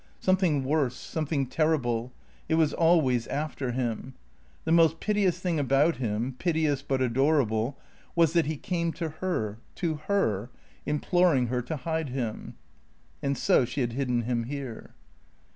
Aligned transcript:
Something 0.19 0.63
worse, 0.63 0.95
something 0.95 1.45
terrible. 1.45 2.11
It 2.49 2.55
was 2.55 2.73
always 2.73 3.27
after 3.27 3.71
him. 3.73 4.15
The 4.65 4.71
most 4.71 4.99
piteous 4.99 5.39
thing 5.39 5.59
about 5.59 5.97
him 5.97 6.33
piteous 6.39 6.81
but 6.81 7.03
adorable 7.03 7.77
was 8.15 8.33
that 8.33 8.47
he 8.47 8.57
came 8.57 8.93
to 8.93 9.09
her 9.21 9.59
to 9.75 9.95
her 10.07 10.49
imploring 10.87 11.49
her 11.49 11.61
to 11.61 11.77
hide 11.77 12.09
him. 12.09 12.55
And 13.21 13.37
so 13.37 13.63
she 13.63 13.81
had 13.81 13.93
hidden 13.93 14.23
him 14.23 14.45
here. 14.45 14.95